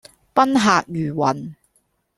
[0.33, 1.53] 賓客如雲